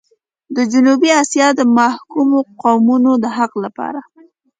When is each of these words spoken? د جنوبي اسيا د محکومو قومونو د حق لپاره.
د 0.55 0.57
جنوبي 0.71 1.09
اسيا 1.21 1.47
د 1.59 1.61
محکومو 1.77 2.39
قومونو 2.61 3.11
د 3.23 3.25
حق 3.37 3.53
لپاره. 3.63 4.01